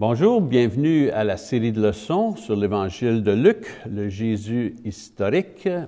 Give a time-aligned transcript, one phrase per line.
[0.00, 5.66] Bonjour, bienvenue à la série de leçons sur l'Évangile de Luc, le Jésus historique.
[5.66, 5.80] Euh,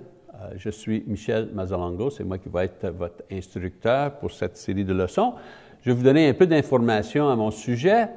[0.56, 4.92] je suis Michel Mazalango, c'est moi qui vais être votre instructeur pour cette série de
[4.92, 5.34] leçons.
[5.82, 8.08] Je vais vous donner un peu d'informations à mon sujet.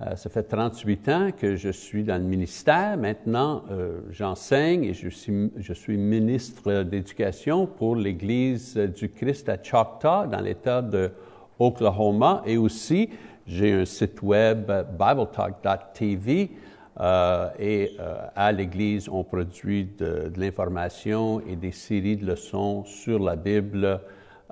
[0.00, 2.96] Euh, ça fait 38 ans que je suis dans le ministère.
[2.96, 9.62] Maintenant, euh, j'enseigne et je suis, je suis ministre d'éducation pour l'Église du Christ à
[9.62, 11.12] Choctaw, dans l'État de
[11.60, 13.10] Oklahoma, et aussi
[13.46, 16.50] j'ai un site web, bibletalk.tv,
[16.98, 23.18] euh, et euh, à l'Église, on produit de, l'information et des séries de leçons sur
[23.18, 24.00] la Bible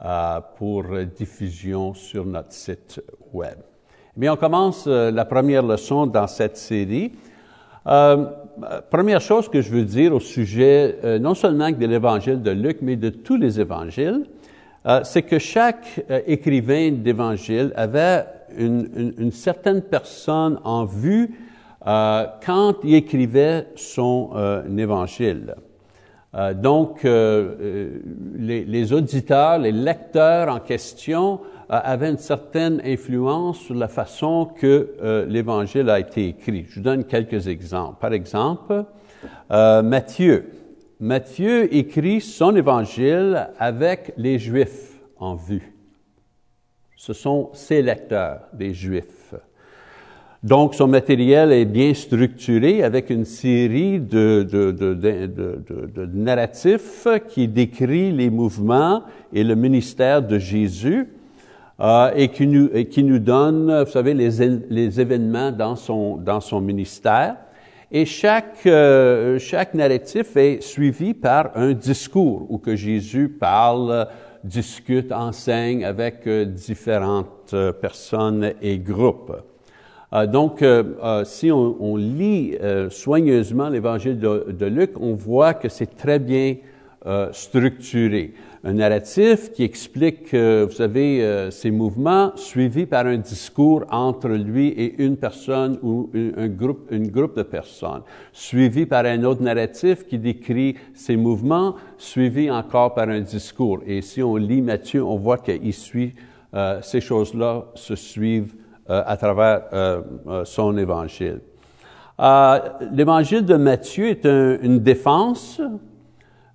[0.05, 0.85] euh, pour
[1.16, 3.02] diffusion sur notre site
[3.33, 3.57] web.
[4.16, 7.11] Mais on commence la première leçon dans cette série.
[7.85, 12.95] Première chose que je veux dire au sujet non seulement de l'Évangile de Luc, mais
[12.95, 14.24] de tous les évangiles,
[15.02, 18.24] c'est que chaque écrivain d'Évangile avait
[18.59, 21.31] une, certaine personne en vue
[21.87, 25.55] euh, quand il écrivait son euh, évangile.
[26.35, 34.51] Euh, donc, les, auditeurs, les lecteurs en question avaient une certaine influence sur la façon
[34.59, 36.66] que l'évangile a été écrit.
[36.68, 37.96] Je vous donne quelques exemples.
[38.01, 38.85] Par exemple,
[39.51, 40.51] Matthieu.
[41.01, 45.74] Matthieu écrit son évangile avec les Juifs en vue
[47.05, 49.35] ce sont ses lecteurs, des Juifs.
[50.43, 54.46] Donc, son matériel est bien structuré avec une série de,
[56.15, 59.02] narratifs qui décrit les mouvements
[59.35, 61.07] et le ministère de Jésus
[61.79, 67.37] euh, et, qui nous, donne, vous savez, les, événements dans son, dans son ministère.
[67.93, 74.09] Et chaque, euh, chaque narratif est suivi par un discours où que Jésus parle
[74.44, 79.32] discute, enseigne avec euh, différentes euh, personnes et groupes.
[80.12, 80.64] Euh, donc,
[81.25, 82.56] si on, lit
[82.91, 86.56] soigneusement l'évangile de, de, Luc, on voit que c'est très bien
[87.32, 88.34] structuré
[88.67, 94.69] un narratif qui explique, vous savez, euh, ces mouvements, suivi par un discours entre lui
[94.69, 98.01] et une personne ou un groupe, une groupe de personnes,
[98.33, 103.81] suivi par un autre narratif qui décrit ces mouvements, suivi encore par un discours.
[103.87, 106.15] Et si on lit Matthieu, on voit qu'il suit,
[106.55, 108.55] euh, ces choses-là se suivent
[108.89, 109.65] euh, à travers
[110.45, 111.41] son évangile.
[112.19, 115.61] L'évangile de Matthieu est un, une défense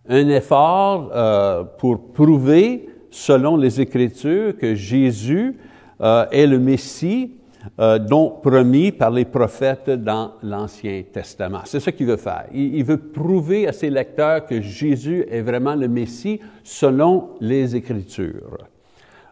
[0.09, 5.56] un effort euh, pour prouver, selon les Écritures, que Jésus
[6.02, 7.36] euh, est le Messie
[7.80, 11.62] euh, dont promis par les prophètes dans l'Ancien Testament.
[11.66, 12.46] C'est ce qu'il veut faire.
[12.53, 17.76] Il, il, veut prouver à ses lecteurs que Jésus est vraiment le Messie selon les
[17.76, 18.58] Écritures.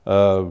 [0.07, 0.45] Euh,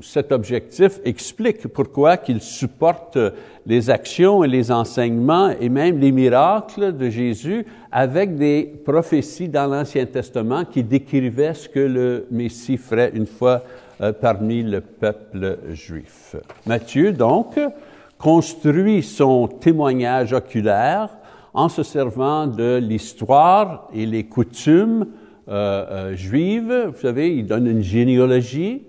[0.00, 3.18] cet objectif explique pourquoi qu'il supporte
[3.66, 9.66] les actions et les enseignements et même les miracles de Jésus avec des prophéties dans
[9.66, 13.62] l'Ancien Testament qui décrivaient ce que le Messie ferait une fois
[14.00, 16.36] euh, parmi le peuple juif.
[16.64, 17.58] Matthieu, donc,
[18.18, 21.08] construit son témoignage oculaire
[21.52, 25.06] en se servant de l'histoire et les coutumes
[25.48, 28.82] euh, euh, juive, vous savez, il donne une généalogie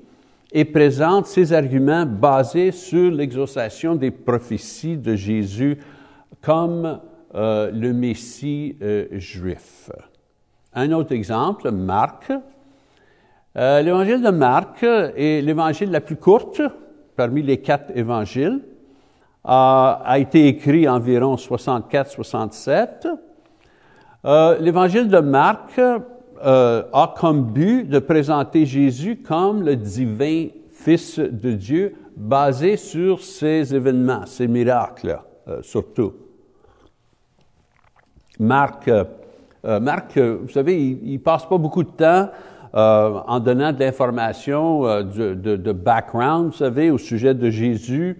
[0.51, 5.78] et présente ses arguments basés sur l'exaucation des prophéties de Jésus
[6.41, 7.00] comme
[7.35, 8.75] euh, le Messie
[9.12, 9.91] juif.
[10.73, 12.31] Un autre exemple, Marc.
[13.56, 16.62] L'évangile de Marc est l'évangile la plus courte
[17.16, 18.62] parmi les quatre évangiles,
[19.44, 23.07] a été écrit environ 64-67.
[24.59, 25.81] l'évangile de Marc
[26.46, 33.22] euh, a comme but de présenter Jésus comme le divin Fils de Dieu, basé sur
[33.22, 36.14] ces événements, ces miracles, euh, surtout.
[38.40, 42.30] Marc, euh, Marc, vous savez, il, il, passe pas beaucoup de temps
[42.74, 48.19] en donnant de l'information de, background, vous savez, au sujet de Jésus.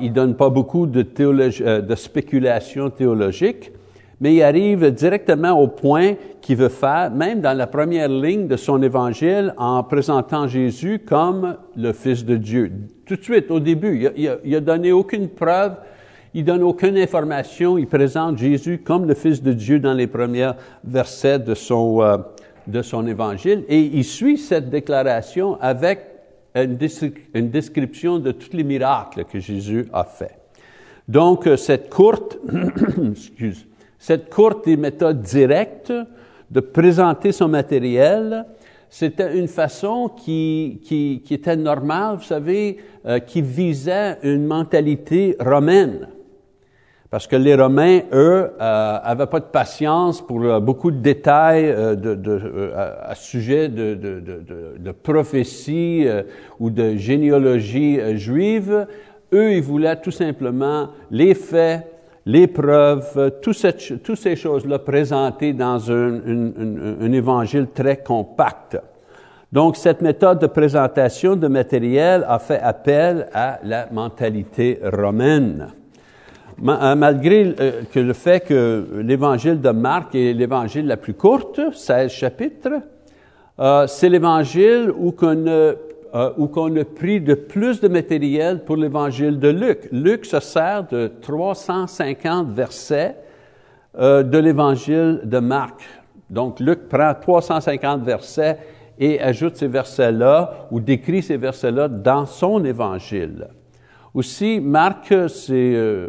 [0.00, 3.72] il donne pas beaucoup de, théologie, de spéculation théologique
[4.20, 8.56] mais il arrive directement au point qu'il veut faire, même dans la première ligne de
[8.56, 12.72] son évangile, en présentant Jésus comme le Fils de Dieu.
[13.06, 15.76] Tout de suite, au début, il a, il a donné aucune preuve,
[16.34, 20.50] il donne aucune information, il présente Jésus comme le Fils de Dieu dans les premiers
[20.84, 22.18] versets de son, euh,
[22.66, 26.00] de son évangile, et il suit cette déclaration avec
[26.54, 26.76] une,
[27.34, 30.38] une description de tous les miracles que Jésus a fait.
[31.06, 32.38] Donc, euh, cette courte,
[33.10, 33.67] excuse,
[33.98, 35.92] cette courte et méthode directe
[36.50, 38.46] de présenter son matériel,
[38.88, 40.80] c'était une façon qui,
[41.30, 46.08] était normale, vous savez, euh, qui visait une mentalité romaine.
[47.10, 51.64] Parce que les Romains, eux, euh, avaient pas de patience pour euh, beaucoup de détails
[51.64, 54.20] euh, de, euh, à, sujet de, de,
[54.78, 56.06] de prophétie
[56.60, 58.86] ou de généalogie juive.
[59.32, 61.86] Eux, ils voulaient tout simplement les faits,
[62.28, 68.78] les preuves, toutes ces choses-là présentées dans un, évangile très compact.
[69.50, 75.68] Donc, cette méthode de présentation de matériel a fait appel à la mentalité romaine.
[76.62, 82.10] Euh, malgré euh, le fait que l'évangile de Marc est l'évangile la plus courte, 16
[82.10, 82.82] chapitres,
[83.58, 85.46] euh, c'est l'évangile où qu'on
[86.12, 89.88] a, où qu'on a pris de plus de matériel pour l'évangile de Luc.
[89.92, 93.16] Luc se sert de 350 versets
[93.98, 95.82] de l'évangile de Marc.
[96.30, 98.58] Donc Luc prend 350 versets
[98.98, 103.48] et ajoute ces versets-là ou décrit ces versets-là dans son évangile.
[104.14, 106.08] Aussi, Marc, c'est euh,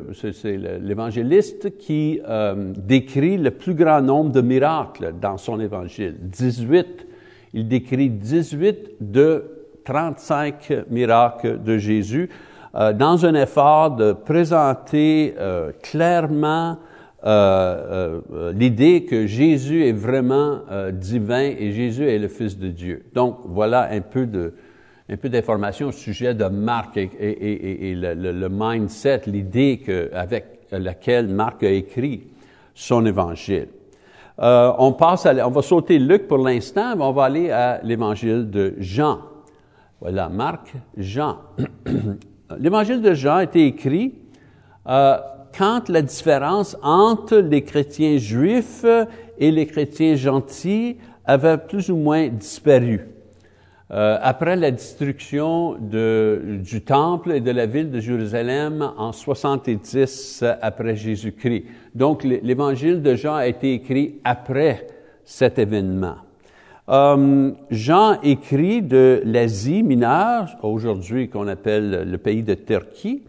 [0.82, 6.16] l'évangéliste qui euh, décrit le plus grand nombre de miracles dans son évangile.
[6.20, 7.08] 18.
[7.54, 9.59] Il décrit 18 de
[9.90, 12.30] 35 miracles de Jésus
[12.76, 15.34] euh, dans un effort de présenter
[15.82, 16.78] clairement
[18.54, 20.60] l'idée que Jésus est vraiment
[20.94, 23.04] divin et Jésus est le Fils de Dieu.
[23.14, 24.54] Donc, voilà un peu de,
[25.10, 29.82] un peu d'informations au sujet de Marc et, le, mindset, l'idée
[30.14, 32.28] avec laquelle Marc a écrit
[32.74, 33.68] son évangile.
[34.42, 38.50] Euh, on passe on va sauter Luc pour l'instant, mais on va aller à l'évangile
[38.50, 39.20] de Jean.
[40.02, 41.40] Voilà, Marc, Jean.
[42.58, 44.14] l'évangile de Jean a été écrit
[44.88, 45.18] euh,
[45.58, 48.86] quand la différence entre les chrétiens juifs
[49.38, 53.08] et les chrétiens gentils avait plus ou moins disparu.
[53.92, 60.44] Euh, après la destruction de, du temple et de la ville de Jérusalem en 70
[60.62, 61.66] après Jésus-Christ.
[61.96, 64.86] Donc l'évangile de Jean a été écrit après
[65.26, 66.18] cet événement.
[66.90, 73.22] Euh, Jean écrit de l'Asie mineure, aujourd'hui qu'on appelle le pays de Turquie,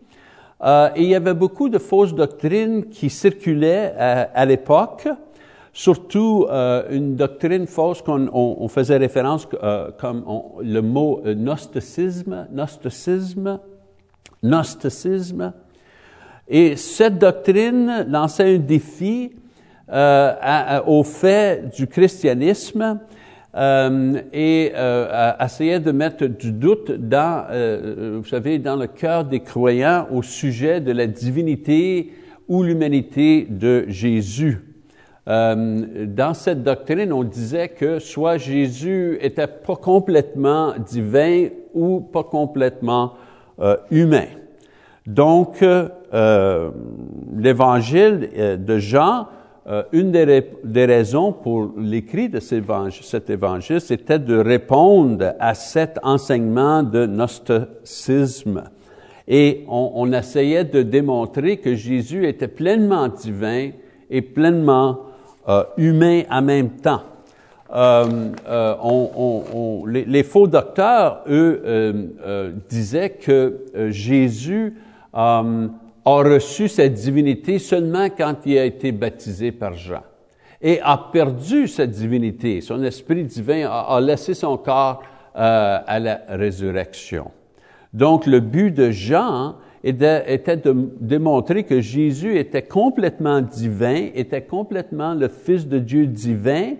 [0.62, 5.08] euh, et il y avait beaucoup de fausses doctrines qui circulaient à, à l'époque.
[5.74, 10.24] Surtout euh, une doctrine fausse qu'on on, faisait référence euh, comme
[10.62, 13.60] le mot euh, gnosticisme, gnosticisme,
[14.42, 15.52] gnosticisme.
[16.48, 19.32] Et cette doctrine lançait un défi
[20.86, 23.00] au fait du christianisme
[23.54, 24.72] et
[25.40, 27.46] essayait de mettre du doute dans,
[28.18, 32.12] vous savez, dans le cœur des croyants au sujet de la divinité
[32.48, 34.58] ou l'humanité de Jésus.
[35.28, 42.24] Euh, dans cette doctrine, on disait que soit Jésus était pas complètement divin ou pas
[42.24, 43.14] complètement
[43.60, 44.26] euh, humain.
[45.06, 46.70] Donc, euh,
[47.36, 49.28] l'évangile de Jean,
[49.92, 56.82] une des, des, raisons pour l'écrit de cet évangile, c'était de répondre à cet enseignement
[56.82, 58.64] de gnosticisme.
[59.28, 63.70] Et on, essayait de démontrer que Jésus était pleinement divin
[64.10, 64.98] et pleinement
[65.48, 67.02] euh, humain en même temps.
[67.72, 73.60] Euh, euh, les, faux docteurs, eux, euh, disaient que
[73.90, 74.74] Jésus
[76.04, 80.02] a reçu cette divinité seulement quand il a été baptisé par Jean
[80.62, 82.60] et a perdu cette divinité.
[82.60, 85.02] Son esprit divin a, laissé son corps
[85.34, 87.30] à la résurrection.
[87.92, 95.14] Donc, le but de Jean était de démontrer que Jésus était complètement divin, était complètement
[95.14, 96.74] le Fils de Dieu divin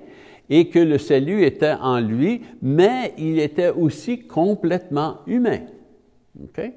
[0.50, 5.60] et que le salut était en lui, mais il était aussi complètement humain.
[6.44, 6.74] Okay?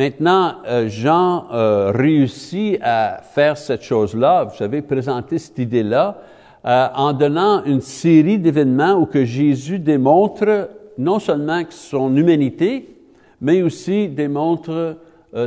[0.00, 6.22] Maintenant, euh, Jean euh, réussit à faire cette chose-là, vous savez, présenter cette idée-là,
[6.64, 12.96] euh, en donnant une série d'événements où que Jésus démontre non seulement son humanité,
[13.42, 14.96] mais aussi démontre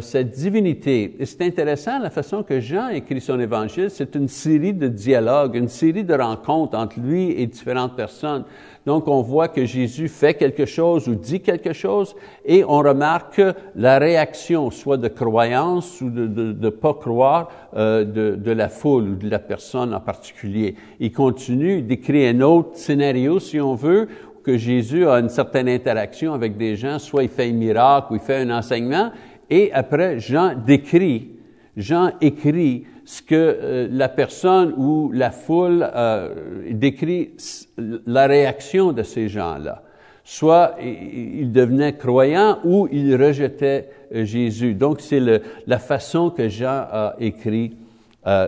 [0.01, 1.15] cette divinité.
[1.19, 3.89] Et c'est intéressant la façon que Jean écrit son évangile.
[3.89, 8.45] C'est une série de dialogues, une série de rencontres entre lui et différentes personnes.
[8.85, 13.41] Donc, on voit que Jésus fait quelque chose ou dit quelque chose et on remarque
[13.75, 19.09] la réaction, soit de croyance ou de ne pas croire euh, de, de, la foule
[19.09, 20.75] ou de la personne en particulier.
[20.99, 24.09] Il continue d'écrire un autre scénario, si on veut,
[24.43, 28.15] que Jésus a une certaine interaction avec des gens, soit il fait un miracle ou
[28.15, 29.11] il fait un enseignement,
[29.49, 31.29] et après, Jean décrit,
[31.77, 36.33] Jean écrit ce que euh, la personne ou la foule euh,
[36.71, 37.31] décrit
[37.77, 39.83] la réaction de ces gens-là.
[40.23, 44.73] Soit ils devenaient croyants ou ils rejetaient euh, Jésus.
[44.73, 45.21] Donc c'est
[45.67, 47.77] la façon que Jean a écrit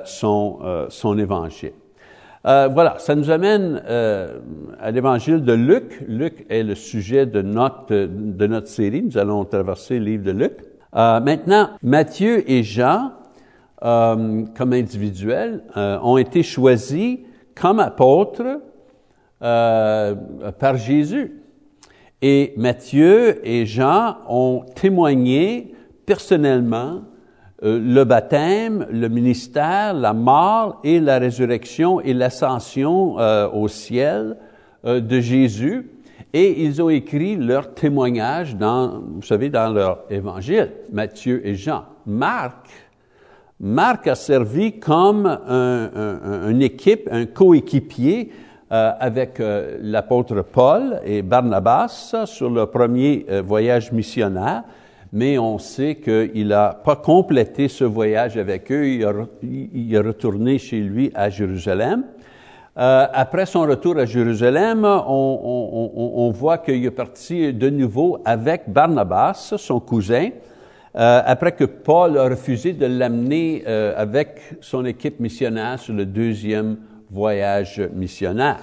[0.05, 1.73] son, son évangile.
[2.45, 6.01] voilà, ça nous amène à l'évangile de Luc.
[6.07, 9.03] Luc est le sujet de notre, de notre série.
[9.03, 10.53] Nous allons traverser le livre de Luc.
[10.93, 13.11] maintenant, Matthieu et Jean
[13.85, 17.19] euh, comme individuels euh, ont été choisis
[17.53, 18.59] comme apôtres
[19.43, 20.15] euh,
[20.57, 21.39] par Jésus.
[22.19, 25.75] Et Matthieu et Jean ont témoigné
[26.07, 27.01] personnellement
[27.61, 33.17] le baptême, le ministère, la mort et la résurrection et l'ascension
[33.53, 34.37] au ciel
[34.83, 35.91] de Jésus.
[36.33, 41.85] Et ils ont écrit leur témoignage dans, vous savez, dans leur évangile, Matthieu et Jean.
[42.05, 42.84] Marc
[43.59, 48.31] Marc a servi comme un, une équipe, un coéquipier
[48.71, 54.63] euh, avec euh, l'apôtre Paul et Barnabas sur le premier euh, voyage missionnaire,
[55.13, 60.81] mais on sait qu'il n'a pas complété ce voyage avec eux, il, est retourné chez
[60.81, 62.03] lui à Jérusalem.
[62.75, 69.79] après son retour à Jérusalem, on voit qu'il est parti de nouveau avec Barnabas, son
[69.79, 70.31] cousin,
[70.97, 76.05] euh, après que Paul a refusé de l'amener euh, avec son équipe missionnaire sur le
[76.05, 76.77] deuxième
[77.11, 78.59] voyage missionnaire.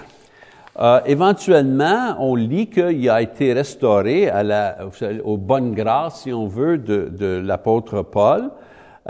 [0.81, 4.79] Euh, éventuellement, on lit qu'il a été restauré à la,
[5.25, 8.51] aux bonnes grâces, si on veut, de, de l'apôtre Paul.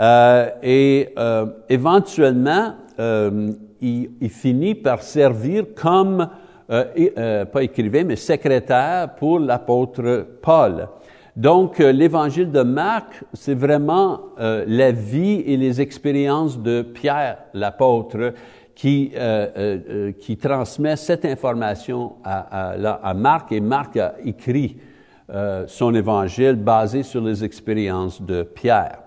[0.01, 6.27] Euh, et euh, éventuellement, il, il, finit par servir comme,
[6.67, 10.87] pas écrivain, mais secrétaire pour l'apôtre Paul.
[11.35, 17.39] Donc, euh, l'évangile de Marc, c'est vraiment euh, la vie et les expériences de Pierre,
[17.55, 18.33] l'apôtre,
[18.75, 24.77] qui, euh, transmet cette information à, Marc, et Marc a écrit
[25.67, 28.99] son évangile basé sur les expériences de Pierre.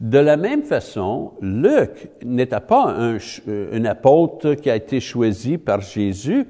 [0.00, 6.46] De la même façon, Luc n'était pas un apôtre qui a été choisi par Jésus,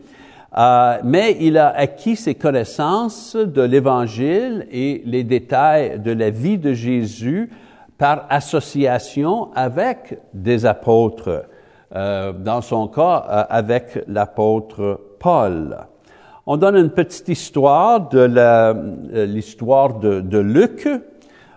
[0.58, 6.56] euh, mais il a acquis ses connaissances de l'Évangile et les détails de la vie
[6.56, 7.50] de Jésus
[7.98, 11.44] par association avec des apôtres,
[11.94, 15.76] euh, dans son cas euh, avec l'apôtre Paul.
[16.46, 20.88] On donne une petite histoire de l'histoire de, de, Luc.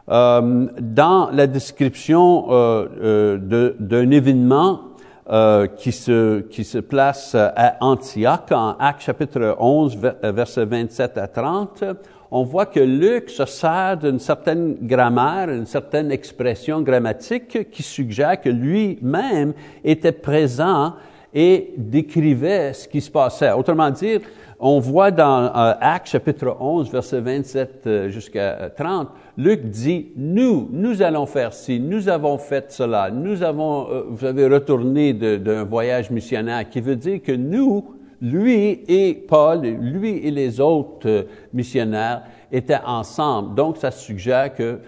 [0.08, 4.89] dans la description d'un événement
[5.32, 11.28] euh, qui, se, qui se place à Antioche, en Actes chapitre 11, versets 27 à
[11.28, 11.84] 30,
[12.32, 18.40] on voit que Luc se sert d'une certaine grammaire, une certaine expression grammatique qui suggère
[18.40, 20.94] que lui-même était présent
[21.34, 23.52] et décrivait ce qui se passait.
[23.52, 24.20] Autrement dit,
[24.60, 30.12] on voit dans euh, Actes chapitre 11, verset 27 euh, jusqu'à 30, euh, Luc dit,
[30.18, 35.64] nous, nous allons faire ci, nous avons fait cela, nous avons, vous avez retourné d'un
[35.64, 42.24] voyage missionnaire, qui veut dire que nous, lui et Paul, lui et les autres missionnaires
[42.52, 43.56] étaient ensemble.
[43.56, 44.80] Donc, ça suggère que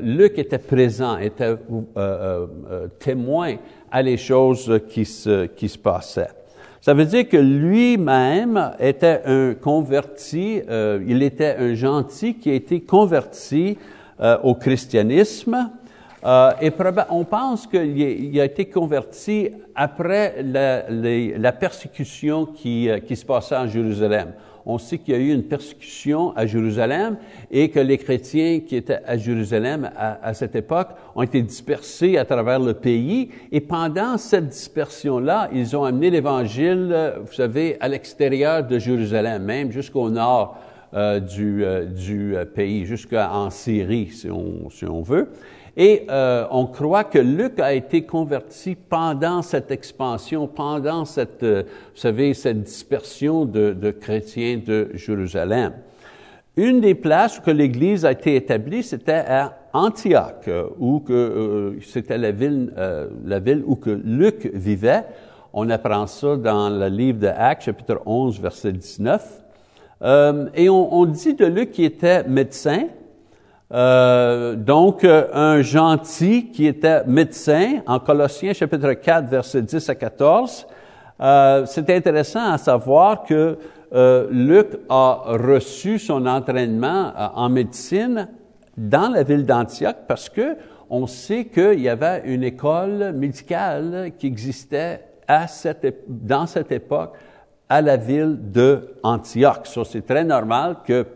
[0.00, 1.56] Luc était présent, était
[3.00, 3.56] témoin
[3.90, 6.30] à les choses qui se, qui se passaient.
[6.82, 12.54] Ça veut dire que lui-même était un converti, euh, il était un gentil qui a
[12.54, 13.78] été converti
[14.20, 15.70] euh, au christianisme.
[16.24, 16.72] Euh, et
[17.10, 23.68] on pense qu'il a été converti après la, persécution qui, euh, qui se passait en
[23.68, 24.32] Jérusalem
[24.66, 27.16] on sait qu'il y a eu une persécution à Jérusalem
[27.50, 32.24] et que les chrétiens qui étaient à Jérusalem à, cette époque ont été dispersés à
[32.24, 33.30] travers le pays.
[33.50, 39.70] Et pendant cette dispersion-là, ils ont amené l'Évangile, vous savez, à l'extérieur de Jérusalem, même
[39.70, 40.56] jusqu'au nord
[40.94, 45.28] euh, du, euh, euh, pays, jusqu'en Syrie, si on veut.
[45.76, 51.62] Et euh, on croit que Luc a été converti pendant cette expansion, pendant cette, euh,
[51.94, 55.72] vous savez, cette dispersion de, chrétiens de Jérusalem.
[56.56, 62.18] Une des places où l'Église a été établie, c'était à Antioche, où que euh, c'était
[62.18, 62.70] la ville,
[63.24, 65.04] la ville où que Luc vivait.
[65.54, 69.42] On apprend ça dans le livre de Actes, chapitre 11, verset 19.
[70.54, 72.88] et on, on dit de Luc qu'il était médecin,
[73.72, 79.94] euh, donc, euh, un gentil qui était médecin, en Colossiens chapitre 4, verset 10 à
[79.94, 80.66] 14,
[81.20, 83.58] euh, c'est intéressant à savoir que
[84.30, 88.26] Luc a reçu son entraînement en médecine
[88.74, 90.56] dans la ville d'Antioche parce que
[90.88, 97.12] on sait qu'il y avait une école médicale qui existait à cette, dans cette époque
[97.68, 99.78] à la ville de Antioche.
[99.84, 101.06] C'est très normal que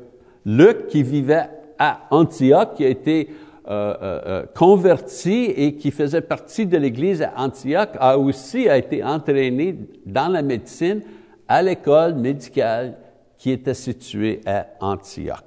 [0.44, 1.48] Luc, qui vivait
[1.78, 3.30] à Antioche, qui a été
[3.68, 9.02] euh, euh, euh, converti et qui faisait partie de l'Église à Antioche, a aussi été
[9.02, 11.02] entraîné dans la médecine
[11.48, 12.96] à l'école médicale
[13.36, 15.38] qui était située à Antioche.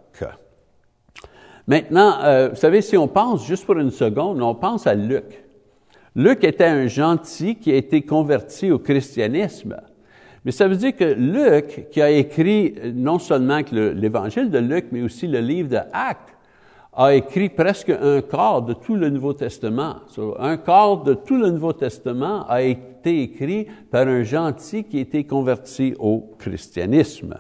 [1.66, 5.44] Maintenant, vous savez, si on pense juste pour une seconde, on pense à Luc.
[6.16, 9.78] Luc était un gentil qui a été converti au christianisme.
[10.46, 15.02] Mais ça veut dire que Luc, qui a écrit non seulement l'évangile de Luc, mais
[15.02, 16.36] aussi le livre de Actes,
[16.94, 19.98] a écrit presque un quart de tout le Nouveau Testament.
[20.40, 25.02] un quart de tout le Nouveau Testament a été écrit par un gentil qui a
[25.02, 27.36] été converti au christianisme.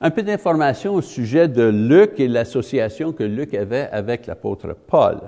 [0.00, 5.20] Un peu d'informations au sujet de Luc et l'association que Luc avait avec l'apôtre Paul.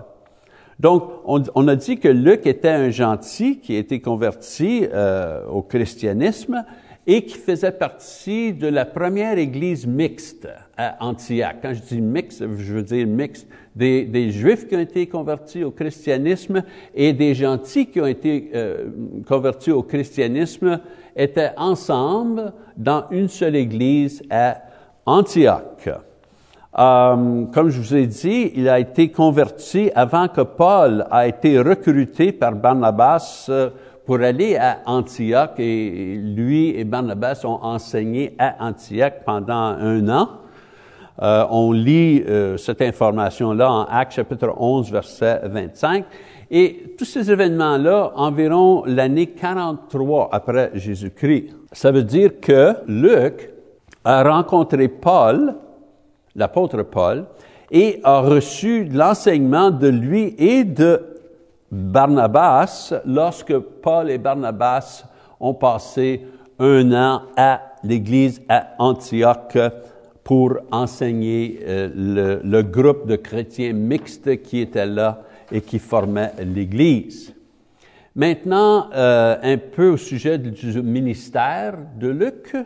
[0.79, 5.61] Donc, on, a dit que Luc était un gentil qui a été converti euh, au
[5.61, 6.65] christianisme
[7.05, 11.57] et qui faisait partie de la première église mixte à Antioche.
[11.63, 15.73] Quand je dis mixte, je veux dire mixte des, Juifs qui ont été convertis au
[15.73, 16.63] christianisme
[16.95, 18.89] et des gentils qui ont été euh,
[19.27, 20.81] convertis au christianisme
[21.17, 24.63] étaient ensemble dans une seule église à
[25.07, 25.89] Antioche.
[26.79, 31.59] Euh, comme je vous ai dit, il a été converti avant que Paul a été
[31.59, 33.71] recruté par Barnabas euh,
[34.07, 40.29] pour aller à Antioche et lui et Barnabas ont enseigné à Antioche pendant un an.
[41.21, 42.25] Euh, on lit
[42.59, 46.05] cette information-là en Actes chapitre 11, verset 25.
[46.49, 51.57] Et tous ces événements-là, environ l'année 43 après Jésus-Christ.
[51.73, 53.51] Ça veut dire que Luc
[54.05, 55.57] a rencontré Paul
[56.39, 57.27] l'apôtre Paul,
[57.71, 61.03] et a reçu l'enseignement de lui et de
[61.71, 65.05] Barnabas lorsque Paul et Barnabas
[65.39, 66.25] ont passé
[66.59, 69.59] un an à l'Église à Antioche
[70.25, 77.35] pour enseigner euh, le, groupe de chrétiens mixtes qui était là et qui formait l'Église.
[78.15, 82.57] Maintenant, euh, un peu au sujet du ministère de Luc.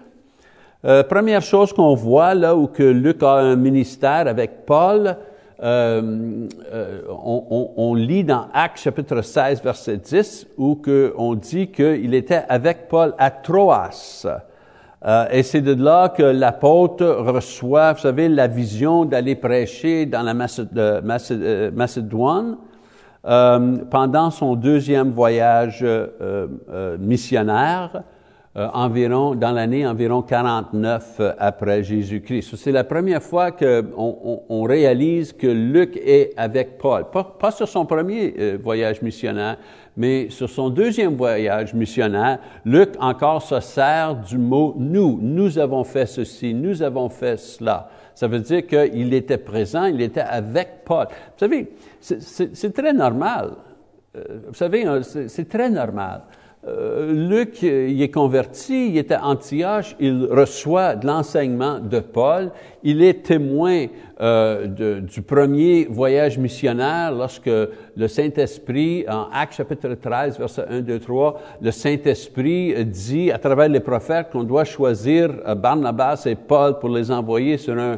[0.84, 5.16] Euh, première chose qu'on voit là où que Luc a un ministère avec Paul,
[5.62, 12.14] euh, euh, on, lit dans Actes chapitre 16 verset 10 où que on dit qu'il
[12.14, 14.26] était avec Paul à Troas.
[15.32, 20.34] Et c'est de là que l'apôtre reçoit, vous savez, la vision d'aller prêcher dans la
[21.72, 22.56] Macédoine
[23.22, 25.84] pendant son deuxième voyage
[26.98, 28.02] missionnaire.
[28.54, 32.54] Euh, environ, dans l'année environ 49 euh, après Jésus-Christ.
[32.56, 37.06] C'est la première fois qu'on on, réalise que Luc est avec Paul.
[37.10, 39.56] Pas, sur son premier euh, voyage missionnaire,
[39.96, 45.18] mais sur son deuxième voyage missionnaire, Luc encore se sert du mot nous.
[45.22, 47.88] Nous avons fait ceci, nous avons fait cela.
[48.14, 51.06] Ça veut dire qu'il était présent, il était avec Paul.
[51.08, 53.52] Vous savez, c'est très normal.
[54.14, 56.20] Vous savez, c'est très normal.
[56.64, 62.52] Euh, Luc, il est converti, il était à Antioche, il reçoit de l'enseignement de Paul,
[62.84, 63.86] il est témoin
[64.20, 71.00] euh, du premier voyage missionnaire lorsque le Saint-Esprit, en Actes chapitre 13, verset 1, 2,
[71.00, 76.78] 3, le Saint-Esprit dit à travers les prophètes qu'on doit choisir euh, Barnabas et Paul
[76.78, 77.96] pour les envoyer sur un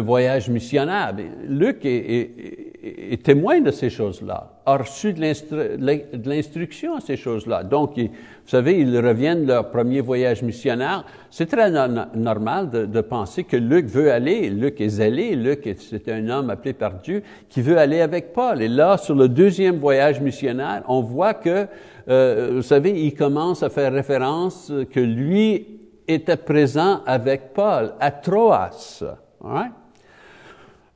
[0.00, 1.14] voyage missionnaire.
[1.46, 7.62] Luc est, témoin de ces choses-là, a reçu de l'instruction à ces choses-là.
[7.62, 8.10] Donc, vous
[8.44, 11.04] savez, ils reviennent de leur premier voyage missionnaire.
[11.30, 14.50] C'est très normal de, penser que Luc veut aller.
[14.50, 15.36] Luc est zélé.
[15.36, 18.60] Luc, c'est un homme appelé par Dieu qui veut aller avec Paul.
[18.60, 21.66] Et là, sur le deuxième voyage missionnaire, on voit que,
[22.08, 28.10] euh, vous savez, il commence à faire référence que lui était présent avec Paul à
[28.10, 29.04] Troas.
[29.40, 29.72] Right?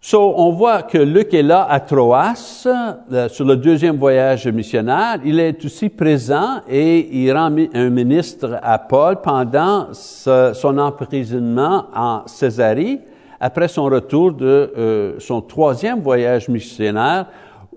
[0.03, 5.19] So, on voit que Luc est là à Troas, euh, sur le deuxième voyage missionnaire.
[5.27, 12.23] Il est aussi présent et il rend un ministre à Paul pendant son emprisonnement en
[12.25, 13.01] Césarée,
[13.41, 17.27] après son retour de euh, son troisième voyage missionnaire,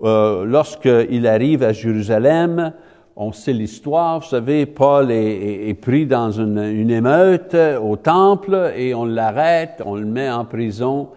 [0.02, 2.72] euh, lorsqu'il arrive à Jérusalem.
[3.16, 9.04] On sait l'histoire, vous savez, Paul est, pris dans une, émeute au temple et on
[9.04, 11.10] l'arrête, on le met en prison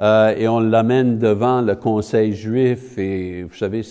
[0.00, 3.82] euh, et on l'amène devant le conseil juif et vous savez,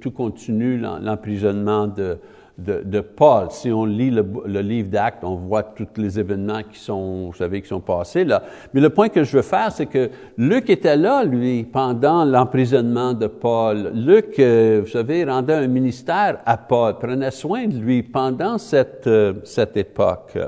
[0.00, 3.48] tout continue l'emprisonnement de, Paul.
[3.50, 7.36] Si on lit le, le livre d'Actes, on voit tous les événements qui sont, vous
[7.36, 8.42] savez, qui sont passés là.
[8.72, 13.12] Mais le point que je veux faire, c'est que Luc était là, lui, pendant l'emprisonnement
[13.12, 13.92] de Paul.
[13.94, 19.06] Luc, euh, vous savez, rendait un ministère à Paul, prenait soin de lui pendant cette,
[19.06, 20.38] euh, cette époque.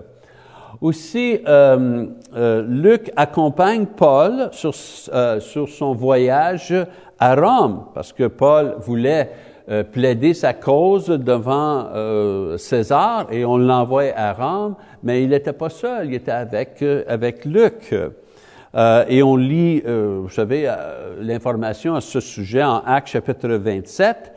[0.83, 4.73] Aussi, euh, euh, Luc accompagne Paul sur,
[5.15, 6.75] euh, sur son voyage
[7.21, 9.31] à Rome, parce que Paul voulait
[9.71, 15.53] euh, plaider sa cause devant euh, César et on l'envoie à Rome, mais il n'était
[15.53, 17.95] pas seul, il était avec, euh, avec Luc.
[19.09, 20.69] et on lit, vous savez,
[21.21, 24.33] l'information à ce sujet en Actes chapitre 27.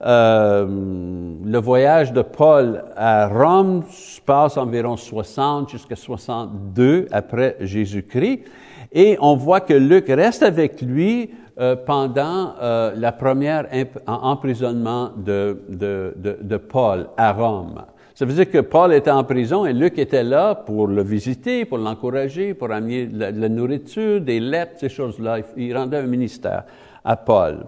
[0.00, 8.44] Le voyage de Paul à Rome se passe environ 60 jusqu'à 62 après Jésus-Christ.
[8.92, 13.66] Et on voit que Luc reste avec lui euh, pendant euh, la première
[14.06, 17.82] emprisonnement de, de, de, de, Paul à Rome.
[18.14, 21.64] Ça veut dire que Paul était en prison et Luc était là pour le visiter,
[21.64, 25.38] pour l'encourager, pour amener la, la, nourriture, des lettres, ces choses-là.
[25.56, 26.64] Il rendait un ministère
[27.02, 27.64] à Paul.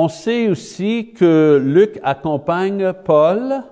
[0.00, 3.64] On sait aussi que Luc accompagne Paul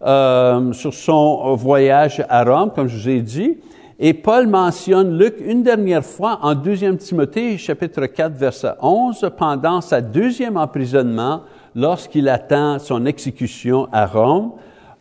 [0.00, 3.58] euh, sur son voyage à Rome, comme je vous ai dit,
[4.00, 9.82] et Paul mentionne Luc une dernière fois en 2 Timothée chapitre 4 verset 11 pendant
[9.82, 11.42] sa deuxième emprisonnement
[11.74, 14.52] lorsqu'il attend son exécution à Rome.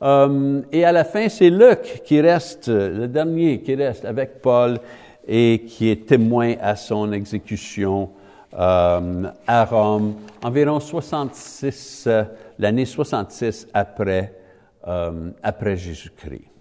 [0.02, 4.80] Euh, et à la fin, c'est Luc qui reste, le dernier qui reste avec Paul
[5.26, 8.10] et qui est témoin à son exécution
[8.54, 12.24] à Rome, environ 66, euh,
[12.60, 14.34] l'année 66 après,
[14.88, 16.52] euh, après Jésus-Christ.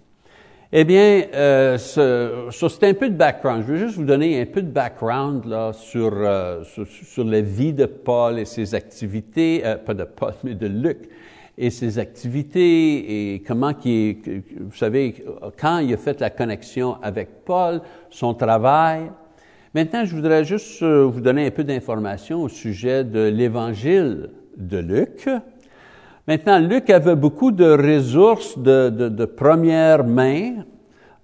[0.73, 3.65] Eh bien, euh, ce, c'est un peu de background.
[3.67, 7.41] Je veux juste vous donner un peu de background là, sur, euh, sur, sur, la
[7.41, 11.09] vie de Paul et ses activités, euh, pas de Paul, mais de Luc,
[11.57, 14.17] et ses activités, et comment qui
[14.61, 15.25] vous savez,
[15.59, 19.11] quand il a fait la connexion avec Paul, son travail.
[19.73, 24.77] Maintenant, je voudrais juste euh, vous donner un peu d'informations au sujet de l'évangile de
[24.77, 25.29] Luc.
[26.27, 30.65] Maintenant, Luc avait beaucoup de ressources de, première main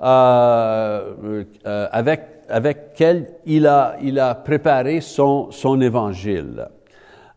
[0.01, 3.03] euh, euh, avec, avec
[3.45, 6.69] il a, il a préparé son, son évangile.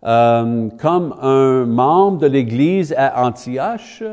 [0.02, 4.04] Comme un membre de l'Église à Antioche,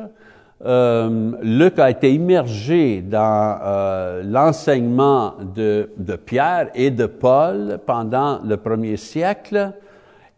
[0.66, 5.88] euh, Luc a été immergé dans euh, l'enseignement de,
[6.26, 9.74] Pierre et de Paul pendant le premier siècle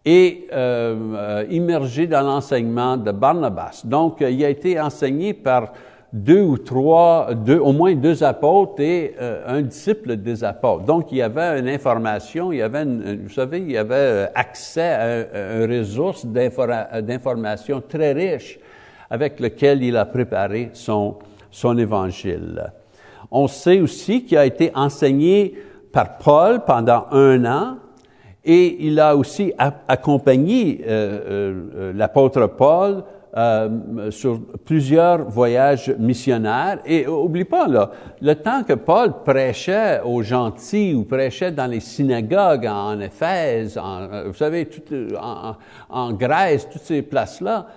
[0.04, 3.84] et euh, immergé dans l'enseignement de Barnabas.
[3.86, 5.72] Donc, il a été enseigné par
[6.12, 7.30] deux ou trois,
[7.62, 10.84] au moins deux apôtres et un disciple des apôtres.
[10.84, 14.82] Donc, il y avait une information, il y avait, vous savez, il y avait accès
[14.82, 18.60] à, une ressource d'information très riche
[19.10, 21.18] avec lequel il a préparé son,
[21.52, 22.72] son évangile.
[23.32, 25.56] On sait aussi qu'il a été enseigné
[25.92, 27.78] par Paul pendant un an,
[28.44, 33.04] et il a aussi accompagné euh, euh, l'apôtre Paul
[33.38, 36.80] euh, sur plusieurs voyages missionnaires.
[36.86, 37.92] Et oublie pas, là,
[38.22, 43.80] le temps que Paul prêchait aux gentils ou prêchait dans les synagogues en Éphèse,
[44.26, 44.68] vous savez,
[45.90, 47.68] en, Grèce, toutes ces places-là,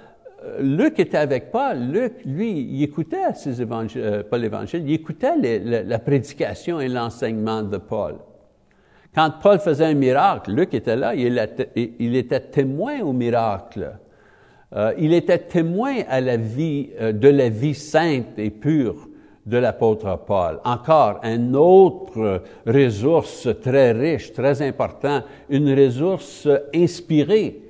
[0.61, 1.78] Luc était avec Paul.
[1.78, 6.81] Luc, lui, il écoutait ces évangiles, euh, pas l'évangile, il écoutait les, la, la prédication
[6.81, 8.14] et l'enseignement de Paul.
[9.14, 13.92] Quand Paul faisait un miracle, Luc était là, il était témoin au miracle.
[14.74, 19.09] Euh, il était témoin à la vie, euh, de la vie sainte et pure
[19.44, 20.61] de l'apôtre Paul.
[20.64, 27.62] Encore une autre ressource très riche, très importante, une ressource inspirée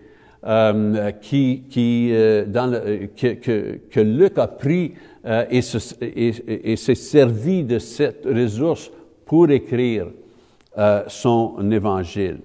[0.44, 2.12] euh, qui, qui,
[2.46, 4.94] dans le, que, que, que, Luc a pris
[5.50, 8.90] et, se, et, s'est servi de cette ressource
[9.24, 10.06] pour écrire
[10.78, 12.38] euh, son évangile.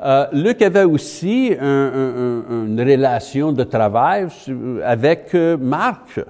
[0.00, 4.26] Euh, Luc avait aussi un, un, une relation de travail
[4.84, 6.20] avec euh, Marc,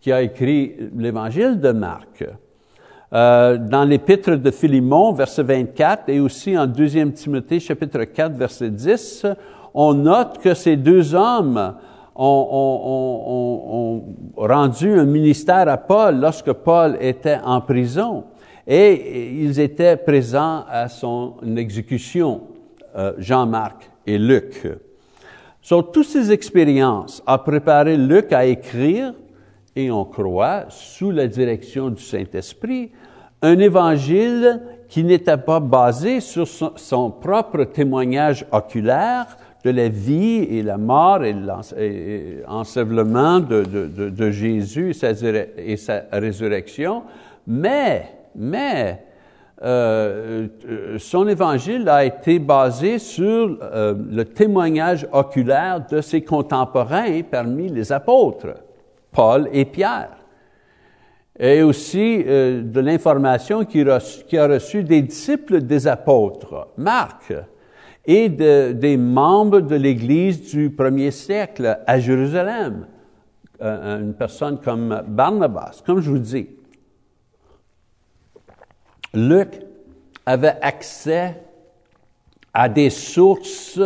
[0.00, 2.24] qui a écrit l'évangile de Marc.
[3.12, 8.70] Euh, dans l'épître de Philémon, verset 24, et aussi en 2 Timothée, chapitre 4, verset
[8.70, 9.26] 10,
[9.74, 11.74] on note que ces deux hommes
[12.14, 14.04] ont, ont, ont,
[14.36, 18.24] ont rendu un ministère à Paul lorsque Paul était en prison
[18.66, 22.42] et ils étaient présents à son exécution,
[22.96, 24.66] euh, Jean-Marc et Luc.
[25.60, 29.12] Sur toutes ces expériences a préparé Luc à écrire,
[29.76, 32.92] et on croit, sous la direction du Saint-Esprit,
[33.42, 40.62] un évangile qui n'était pas basé sur son, propre témoignage oculaire, de la vie et
[40.62, 41.34] la mort et
[42.46, 44.94] l'ensevelement de, Jésus
[45.58, 47.02] et sa, résurrection,
[47.46, 49.04] mais, mais,
[49.62, 50.48] euh,
[50.98, 57.92] son évangile a été basé sur euh, le témoignage oculaire de ses contemporains parmi les
[57.92, 58.54] apôtres,
[59.12, 60.16] Paul et Pierre.
[61.38, 63.98] Et aussi euh, de l'information qu'il a,
[64.46, 67.34] reçue des disciples des apôtres, Marc,
[68.06, 72.86] et de, des membres de l'Église du premier siècle à Jérusalem,
[73.60, 75.82] euh, une personne comme Barnabas.
[75.84, 76.48] Comme je vous dis,
[79.12, 79.60] Luc
[80.24, 81.42] avait accès
[82.54, 83.80] à des sources,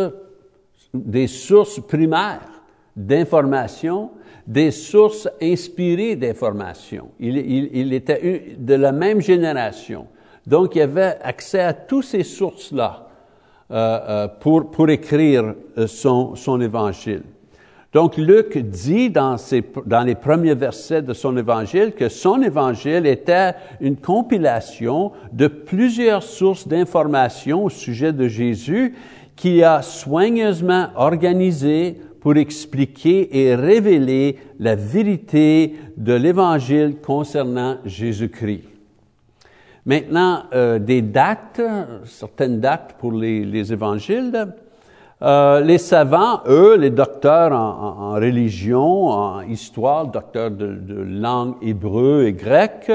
[0.93, 2.49] des sources primaires
[2.95, 4.11] d'information
[4.47, 7.09] des sources inspirées d'informations.
[7.19, 10.07] Il, il, il, était de la même génération.
[10.45, 13.04] Donc, il avait accès à toutes ces sources-là euh, euh,
[14.39, 17.23] pour, pour écrire euh, son, son évangile.
[17.95, 23.07] Donc, Luc dit dans, ses, dans les premiers versets de son évangile que son évangile
[23.07, 28.93] était une compilation de plusieurs sources d'informations au sujet de Jésus
[29.37, 38.74] qui a soigneusement organisé pour expliquer et révéler la vérité de l'Évangile concernant Jésus-Christ.
[39.85, 41.61] Maintenant, euh, des dates,
[42.05, 44.47] certaines dates pour les, les évangiles.
[45.21, 52.25] Euh, les savants, eux, les docteurs en, religion, en histoire, docteurs de, de langue hébreu
[52.25, 52.91] et grecque,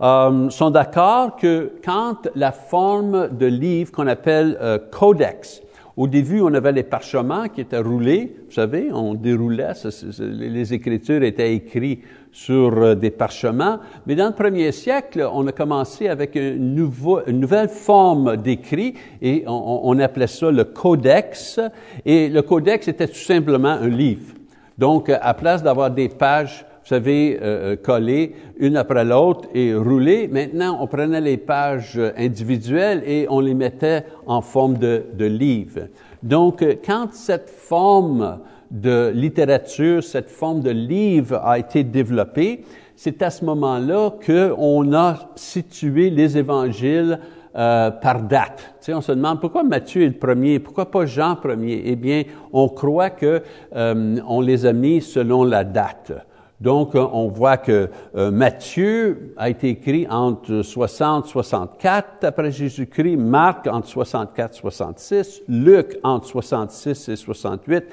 [0.00, 5.62] euh, sont d'accord que quand la forme de livre qu'on appelle euh, codex
[5.96, 9.72] au début, on avait les parchemins qui étaient roulés, vous savez, on déroulait,
[10.18, 12.02] les Écritures étaient écrites
[12.34, 17.68] sur euh, des parchemins, mais dans le premier siècle, on a commencé avec une, nouvelle
[17.68, 21.60] forme d'écrit et on, appelait ça le codex,
[22.04, 24.34] et le codex était tout simplement un livre.
[24.76, 29.74] Donc, à place d'avoir des pages vous savez, euh, euh, collées une après l'autre et
[29.74, 30.28] roulées.
[30.28, 35.88] Maintenant, on prenait les pages individuelles et on les mettait en forme de, de livre.
[36.22, 38.38] Donc, quand cette forme
[38.74, 42.64] de littérature, cette forme de livre a été développée,
[42.96, 47.20] c'est à ce moment-là qu'on a situé les évangiles
[47.56, 48.74] euh, par date.
[48.80, 51.82] Tu sais, on se demande pourquoi Matthieu est le premier, pourquoi pas Jean premier?
[51.84, 53.42] Eh bien, on croit que
[53.76, 56.12] euh, on les a mis selon la date.
[56.60, 63.68] Donc, euh, on voit que Matthieu a été écrit entre 60 64 après Jésus-Christ, Marc
[63.68, 67.84] entre 64 66, Luc entre 66 et 68,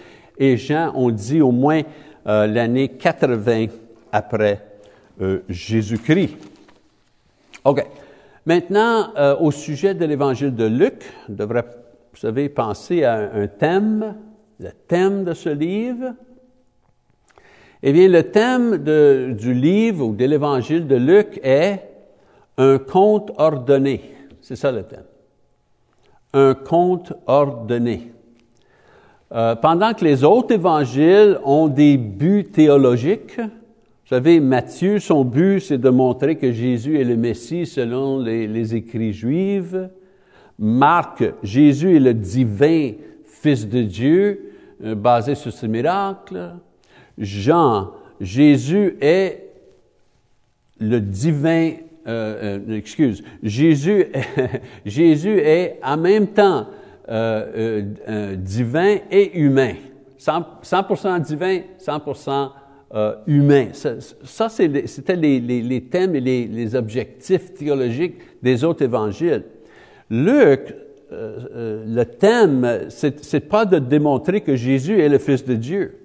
[0.41, 1.81] et Jean, on dit au moins
[2.27, 3.67] euh, l'année 80
[4.11, 4.65] après
[5.47, 6.35] Jésus-Christ.
[7.63, 7.85] OK.
[8.47, 11.63] Maintenant, au sujet de l'évangile de Luc, on devrait,
[12.11, 14.15] vous savez, penser à un thème,
[14.59, 16.15] le thème de ce livre,
[17.83, 18.77] eh bien, le thème
[19.35, 21.81] du livre ou de l'évangile de Luc est
[22.57, 24.15] un conte ordonné.
[24.41, 25.05] C'est ça le thème.
[26.33, 28.11] Un conte ordonné.
[29.33, 35.61] Euh, pendant que les autres évangiles ont des buts théologiques, vous savez, Matthieu, son but,
[35.61, 39.75] c'est de montrer que Jésus est le Messie selon les, écrits juifs.
[40.59, 42.91] Marc, Jésus est le divin
[43.23, 44.51] Fils de Dieu,
[44.83, 46.55] euh, basé sur ce miracle.
[47.17, 49.47] Jean, Jésus est
[50.77, 54.07] le divin, euh, excuse, Jésus,
[54.85, 56.67] Jésus est en même temps
[57.11, 59.73] euh, euh divin et humain.
[60.19, 62.49] 100%, divin, 100%
[63.27, 63.67] humain.
[63.73, 69.43] Ça, c'était les, thèmes et les, les, objectifs théologiques des autres évangiles.
[70.09, 70.75] Luc,
[71.09, 76.01] le thème, c'est pas de démontrer que Jésus est le Fils de Dieu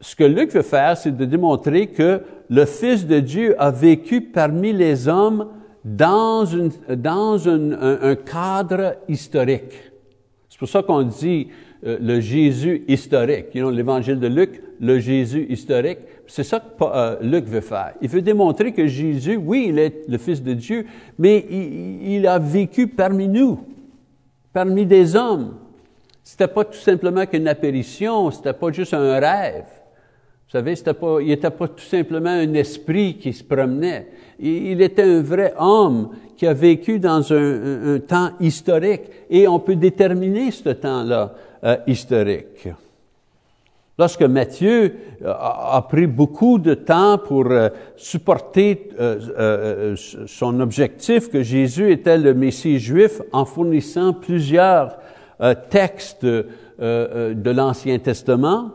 [0.00, 4.22] ce que Luc veut faire, c'est de démontrer que le Fils de Dieu a vécu
[4.22, 5.48] parmi les hommes
[5.84, 9.90] dans, une, dans un, cadre historique.
[10.48, 11.48] C'est pour ça qu'on dit
[11.86, 13.54] euh, le Jésus historique.
[13.54, 15.98] L'évangile de Luc, le Jésus historique.
[16.26, 17.94] C'est ça que euh, Luc veut faire.
[18.02, 20.86] Il veut démontrer que Jésus, oui, il est le Fils de Dieu,
[21.18, 23.60] mais il, il a vécu parmi nous,
[24.52, 25.54] parmi des hommes.
[26.22, 29.79] C'était pas tout simplement qu'une apparition, c'était pas juste un rêve.
[30.52, 34.08] Vous savez, pas, il n'était pas tout simplement un esprit qui se promenait.
[34.40, 39.76] Il, était un vrai homme qui a vécu dans un, temps historique et on peut
[39.76, 42.68] déterminer ce temps-là euh, historique.
[43.96, 48.88] Lorsque Matthieu euh, a, pris beaucoup de temps pour euh, supporter
[50.26, 54.98] son objectif que Jésus était le Messie juif en fournissant plusieurs
[55.68, 58.72] textes de l'Ancien Testament,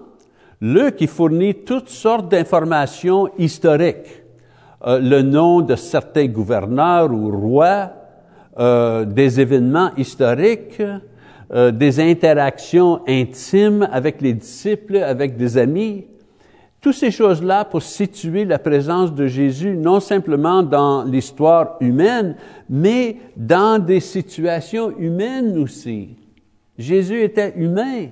[0.61, 4.23] Luc il fournit toutes sortes d'informations historiques.
[4.85, 7.91] le nom de certains gouverneurs ou rois,
[9.05, 10.81] des événements historiques,
[11.73, 16.05] des interactions intimes avec les disciples, avec des amis,
[16.85, 22.35] toutes ces choses-là pour situer la présence de Jésus non simplement dans l'histoire humaine,
[22.69, 26.09] mais dans des situations humaines aussi.
[26.77, 28.09] Jésus était humain.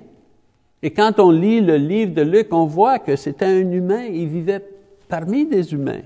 [0.84, 4.28] Et quand on lit le livre de Luc, on voit que c'était un humain, il
[4.28, 4.62] vivait
[5.08, 6.02] parmi des humains.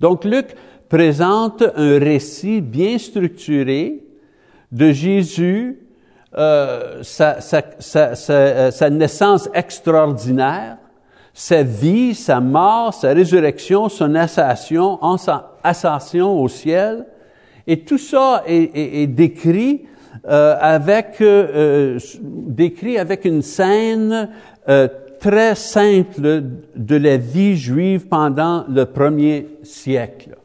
[0.00, 0.56] Donc Luc
[0.88, 4.02] présente un récit bien structuré
[4.72, 5.78] de Jésus,
[6.36, 10.78] euh, sa, sa, sa naissance extraordinaire,
[11.34, 14.98] sa vie, sa mort, sa résurrection, son ascension
[16.40, 17.04] au ciel.
[17.66, 19.82] Et tout ça est, décrit
[20.26, 24.30] euh, avec euh, décrit avec une scène
[24.68, 24.88] euh,
[25.20, 26.42] très simple
[26.76, 30.36] de la vie juive pendant le premier siècle.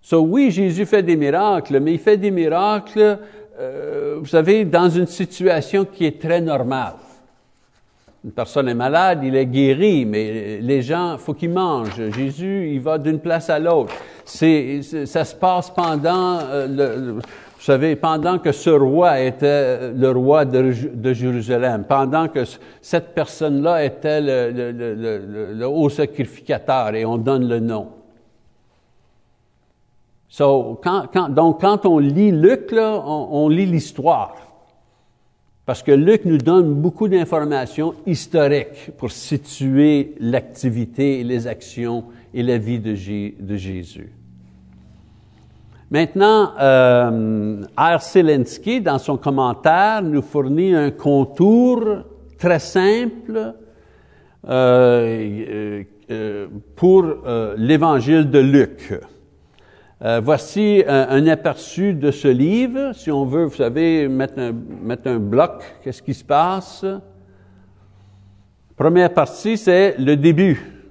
[0.00, 3.18] So oui, Jésus fait des miracles, mais il fait des miracles,
[4.18, 6.94] vous savez, dans une situation qui est très normale.
[8.24, 12.10] Une personne est malade, il est guéri, mais les gens, faut qu'ils mangent.
[12.10, 13.92] Jésus, il va d'une place à l'autre.
[14.24, 17.18] C'est, ça se passe pendant, euh,
[17.62, 22.40] vous savez, pendant que ce roi était le roi de, de Jérusalem, pendant que
[22.80, 27.90] cette personne-là était le, haut sacrificateur, et on donne le nom.
[30.28, 34.34] So, quand, donc, quand on lit Luc, on lit l'histoire.
[35.64, 42.58] Parce que Luc nous donne beaucoup d'informations historiques pour situer l'activité, les actions et la
[42.58, 44.10] vie de, Jésus.
[45.92, 48.00] Maintenant, euh, R.
[48.00, 51.84] Zelensky, dans son commentaire, nous fournit un contour
[52.38, 53.52] très simple
[54.48, 58.94] euh, euh, pour euh, l'évangile de Luc.
[60.22, 62.92] Voici un, aperçu de ce livre.
[62.94, 64.52] Si on veut, vous savez, mettre un,
[64.82, 66.86] mettre un bloc, qu'est-ce qui se passe?
[68.76, 70.81] Première partie, c'est le début,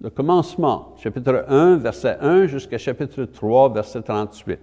[0.00, 4.60] le commencement, chapitre 1, verset 1 jusqu'à chapitre 3, verset 38.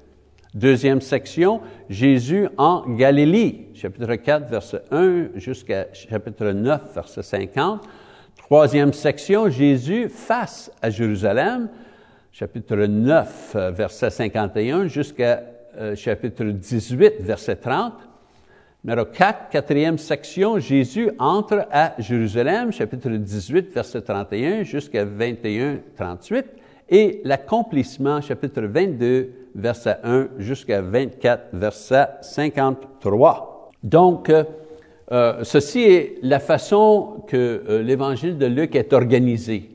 [0.53, 7.81] Deuxième section, Jésus en Galilée, chapitre 4, verset 1 jusqu'à chapitre 9, verset 50.
[8.37, 11.67] Troisième section, Jésus face à Jérusalem,
[12.31, 15.43] chapitre 9, verset 51, jusqu'à
[15.77, 18.04] euh, chapitre 18, verset 30.
[18.85, 26.45] Numéro 4, quatrième section, Jésus entre à Jérusalem, chapitre 18, verset 31, jusqu'à 21, 38.
[26.89, 33.71] Et l'accomplissement, chapitre 22, verset 1, jusqu'à 24, verset 53.
[33.81, 34.43] Donc, euh,
[35.11, 39.71] euh, ceci est la façon que euh, l'évangile de Luc est organisé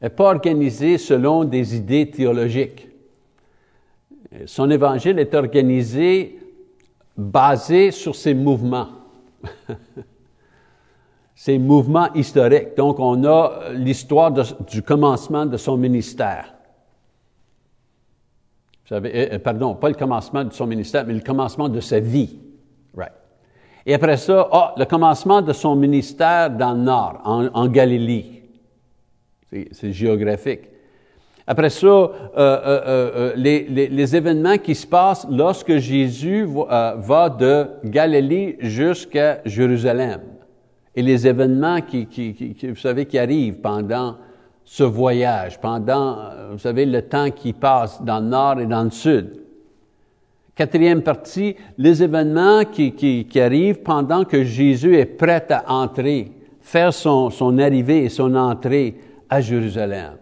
[0.00, 2.88] n'est pas organisé selon des idées théologiques.
[4.46, 6.38] Son évangile est organisé
[7.18, 8.88] basé sur ses mouvements.
[11.34, 12.76] ses mouvements historiques.
[12.76, 16.54] Donc, on a l'histoire du commencement de son ministère.
[18.90, 22.38] Euh, euh, pardon, pas le commencement de son ministère, mais le commencement de sa vie.
[22.96, 23.12] Right.
[23.84, 28.44] Et après ça, oh, le commencement de son ministère dans le nord, en Galilée.
[29.50, 30.60] C'est géographique.
[31.50, 38.58] Après ça, euh, euh, euh, les, événements qui se passent lorsque Jésus va, de Galilée
[38.60, 40.20] jusqu'à Jérusalem.
[40.94, 42.06] Et les événements qui,
[42.68, 44.16] vous savez, qui arrivent pendant
[44.62, 46.18] ce voyage, pendant,
[46.52, 49.40] vous savez, le temps qui passe dans le nord et dans le sud.
[50.54, 56.30] Quatrième partie, les événements qui arrivent pendant que Jésus est prêt à entrer,
[56.60, 58.96] faire son, son arrivée et son entrée
[59.30, 60.18] à Jérusalem.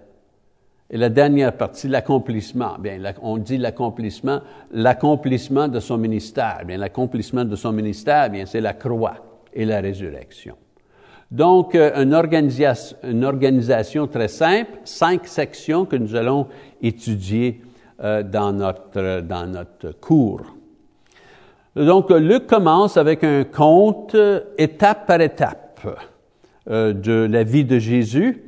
[0.88, 2.77] Et la dernière partie, l'accomplissement.
[2.79, 6.62] Bien, on dit l'accomplissement, l'accomplissement de son ministère.
[6.64, 9.16] Bien, l'accomplissement de son ministère, bien, c'est la croix
[9.53, 10.57] et la résurrection.
[11.31, 12.14] Donc, euh, une,
[13.25, 16.46] organisation, très simple, cinq sections que nous allons
[16.81, 17.62] étudier
[18.05, 20.42] euh, dans, notre, dans notre cours.
[21.75, 25.64] Donc, Luc commence avec un compte euh, étape par étape
[26.68, 28.46] de la vie de Jésus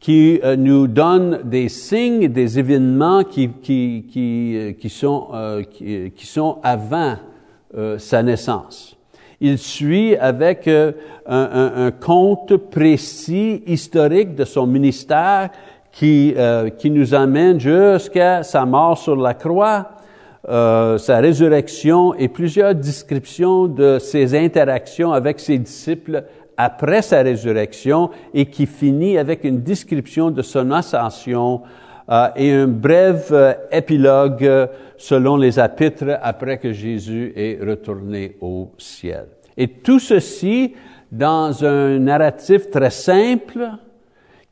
[0.00, 5.62] qui euh, nous donne des signes, des événements qui, qui, qui, euh, qui sont, euh,
[5.62, 7.16] qui, sont avant
[7.98, 8.96] sa naissance.
[9.38, 10.94] Il suit avec un,
[11.26, 15.50] un, un, compte précis, historique de son ministère
[15.92, 16.34] qui,
[16.78, 19.90] qui nous amène jusqu'à sa mort sur la croix,
[20.48, 26.24] sa résurrection et plusieurs descriptions de ses interactions avec ses disciples
[26.56, 31.62] après sa résurrection et qui finit avec une description de son ascension
[32.08, 38.70] euh, et un bref euh, épilogue selon les épîtres après que Jésus est retourné au
[38.78, 39.26] ciel.
[39.56, 40.74] Et tout ceci
[41.10, 43.70] dans un narratif très simple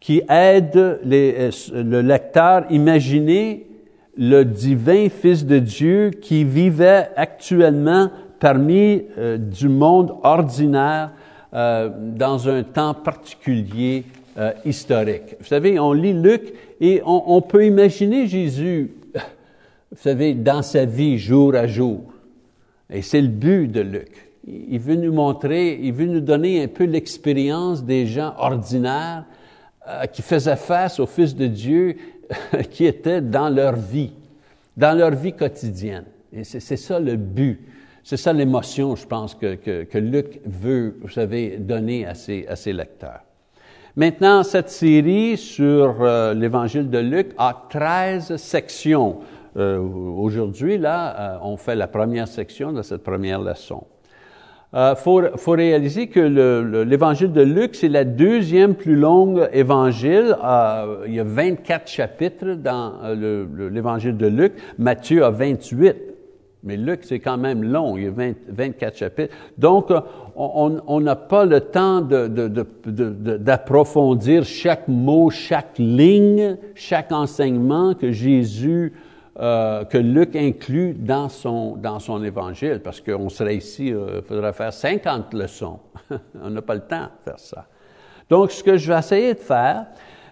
[0.00, 3.66] qui aide le lecteur à imaginer
[4.16, 11.11] le divin Fils de Dieu qui vivait actuellement parmi euh, du monde ordinaire
[11.55, 14.05] euh, dans un temps particulier
[14.36, 15.36] euh, historique.
[15.38, 20.84] Vous savez, on lit Luc et on, on, peut imaginer Jésus, vous savez, dans sa
[20.84, 22.12] vie jour à jour.
[22.90, 24.32] Et c'est le but de Luc.
[24.46, 29.24] Il veut nous montrer, il veut nous donner un peu l'expérience des gens ordinaires
[30.12, 31.96] qui faisaient face au Fils de Dieu
[32.70, 34.12] qui étaient dans leur vie,
[34.76, 36.05] dans leur vie quotidienne.
[36.32, 37.61] Et c'est ça le but.
[38.05, 43.20] C'est ça l'émotion, je pense, que, Luc veut, vous savez, donner à ses, lecteurs.
[43.96, 49.20] Maintenant, cette série sur euh, l'Évangile de Luc a 13 sections.
[49.57, 53.84] Euh, Aujourd'hui, là, euh, on fait la première section de cette première leçon.
[54.76, 60.36] Il faut, faut, réaliser que l'évangile de Luc, c'est la deuxième plus longue évangile.
[61.07, 62.94] Il y a 24 chapitres dans
[63.70, 64.55] l'évangile de Luc.
[64.76, 66.13] Matthieu a 28.
[66.64, 69.34] Mais Luc, c'est quand même long, il y a 20, 24 chapitres.
[69.58, 69.92] Donc,
[70.34, 78.94] on n'a pas le temps d'approfondir chaque mot, chaque ligne, chaque enseignement que Jésus
[79.40, 84.22] euh, que Luc inclut dans son, dans son évangile, parce qu'on serait ici, il euh,
[84.22, 85.80] faudrait faire 50 leçons.
[86.40, 87.66] On n'a pas le temps de faire ça.
[88.30, 89.86] Donc, ce que je vais essayer de faire,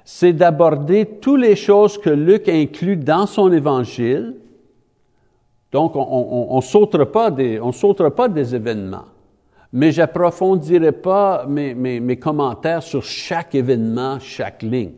[0.04, 4.36] c'est d'aborder toutes les choses que Luc inclut dans son évangile.
[5.72, 7.04] Donc, on ne
[8.10, 9.06] pas des, événements.
[9.72, 14.92] Mais j'approfondirai pas mes, mes, mes commentaires sur chaque événement, chaque ligne.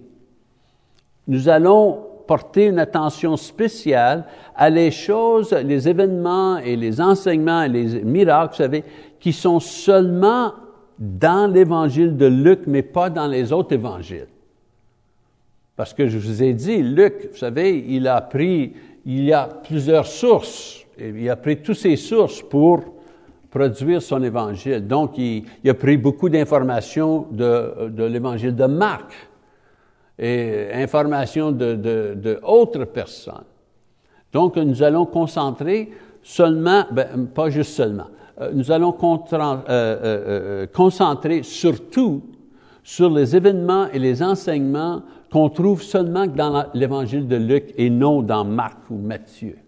[1.29, 4.25] Nous allons porter une attention spéciale
[4.57, 8.85] à les choses, les événements et les enseignements et les miracles, vous savez,
[9.21, 10.53] qui sont seulement
[10.99, 14.29] dans l'évangile de Luc, mais pas dans les autres évangiles.
[15.77, 18.75] Parce que je vous ai dit, Luc, vous savez, il a pris,
[19.07, 22.83] il y a plusieurs sources, il a pris toutes ces sources pour
[23.51, 24.87] produire son évangile.
[24.87, 29.13] Donc, il, a pris beaucoup d'informations de, l'évangile de Marc
[30.19, 33.45] et informations de, de, personnes.
[34.33, 35.91] Donc, nous allons concentrer
[36.23, 38.09] seulement, ben, pas juste seulement,
[38.41, 42.23] euh, nous allons euh, euh, concentrer surtout
[42.83, 45.03] sur les événements et les enseignements
[45.35, 49.59] qu'on trouve seulement dans l'évangile de Luc et non dans Marc ou Matthieu.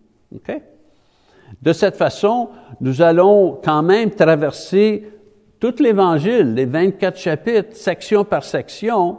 [1.61, 2.51] De cette façon,
[2.81, 5.11] nous allons quand même traverser
[5.59, 9.19] tout l'évangile, les 24 chapitres, section par section,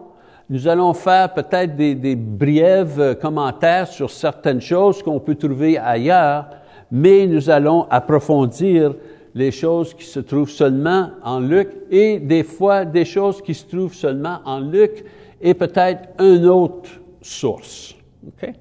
[0.50, 6.46] nous allons faire peut-être des, des euh, commentaires sur certaines choses qu'on peut trouver ailleurs,
[6.90, 8.96] mais nous allons approfondir
[9.36, 13.66] les choses qui se trouvent seulement en Luc et des fois des choses qui se
[13.66, 15.04] trouvent seulement en Luc
[15.42, 16.90] et peut-être une autre
[17.22, 17.96] source.
[18.28, 18.54] Okay?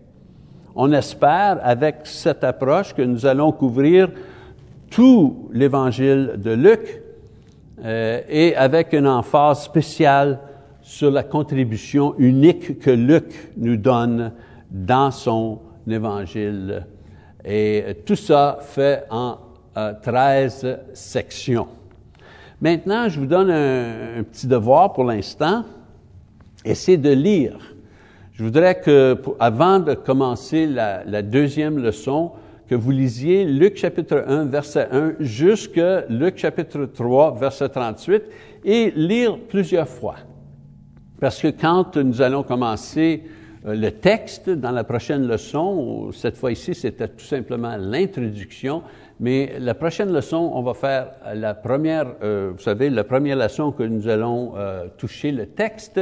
[0.74, 4.10] On espère, avec cette approche, que nous allons couvrir
[4.90, 7.02] tout l'évangile de Luc
[7.82, 10.38] euh, et avec une emphase spéciale
[10.82, 14.32] sur la contribution unique que Luc nous donne
[14.70, 16.86] dans son évangile.
[17.44, 19.38] Et tout ça fait en
[19.76, 21.68] euh, 13 sections.
[22.60, 25.64] Maintenant, je vous donne un, un petit devoir pour l'instant.
[26.66, 27.76] Essayez de lire.
[28.32, 32.32] Je voudrais que, avant de commencer la, la, deuxième leçon,
[32.68, 38.24] que vous lisiez Luc chapitre 1, verset 1, jusqu'à Luc chapitre 3, verset 38,
[38.64, 40.16] et lire plusieurs fois.
[41.20, 43.22] Parce que quand nous allons commencer
[43.66, 48.82] euh, le texte dans la prochaine leçon, cette fois ici, c'était tout simplement l'introduction,
[49.18, 53.72] mais la prochaine leçon, on va faire la première, euh, vous savez, la première leçon
[53.72, 56.00] que nous allons euh, toucher le texte.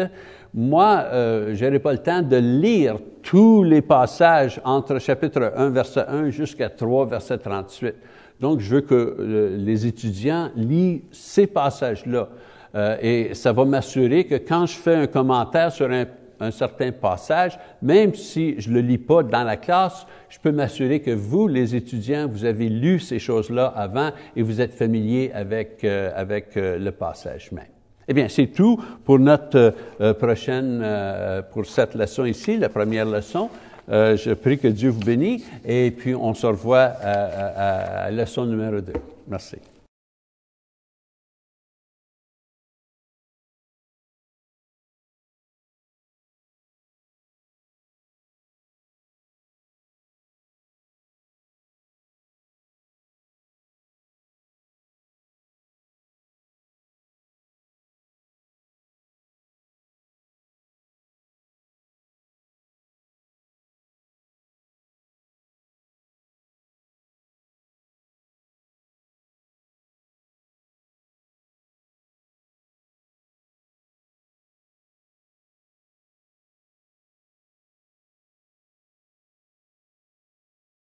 [0.56, 5.70] Moi, euh, je n'aurai pas le temps de lire tous les passages entre chapitre 1,
[5.70, 7.94] verset 1 jusqu'à 3, verset 38.
[8.40, 12.28] Donc, je veux que euh, les étudiants lisent ces passages-là.
[12.76, 17.58] Euh, et ça va m'assurer que quand je fais un commentaire sur un, certain passage,
[17.80, 21.74] même si je le lis pas dans la classe, je peux m'assurer que vous, les
[21.74, 26.90] étudiants, vous avez lu ces choses-là avant et vous êtes familier avec, euh, avec le
[26.90, 27.73] passage même.
[28.08, 33.06] Eh bien, c'est tout pour notre euh, prochaine, euh, pour cette leçon ici, la première
[33.06, 33.48] leçon.
[33.90, 38.46] Euh, je prie que Dieu vous bénisse et puis on se revoit à, à, leçon
[38.46, 38.92] numéro 2.
[39.28, 39.56] Merci.